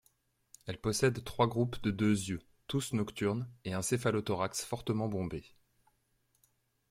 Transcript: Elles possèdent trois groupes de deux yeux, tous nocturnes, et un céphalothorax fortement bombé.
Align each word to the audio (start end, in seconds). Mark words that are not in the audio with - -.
Elles 0.65 0.81
possèdent 0.81 1.23
trois 1.23 1.45
groupes 1.45 1.79
de 1.83 1.91
deux 1.91 2.09
yeux, 2.29 2.41
tous 2.65 2.93
nocturnes, 2.93 3.47
et 3.65 3.73
un 3.73 3.83
céphalothorax 3.83 4.65
fortement 4.65 5.07
bombé. 5.07 5.45